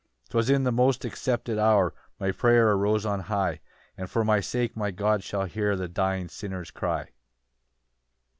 12 0.29 0.29
"'Twas 0.29 0.49
in 0.49 0.65
a 0.65 0.71
most 0.71 1.05
accepted 1.05 1.59
hour 1.59 1.93
"My 2.19 2.31
prayer 2.31 2.71
arose 2.71 3.05
on 3.05 3.19
high, 3.19 3.59
"And 3.95 4.09
for 4.09 4.25
my 4.25 4.39
sake 4.39 4.75
my 4.75 4.89
God 4.89 5.23
shall 5.23 5.45
hear 5.45 5.75
"The 5.75 5.87
dying 5.87 6.27
sinner's 6.27 6.71
cry." 6.71 7.11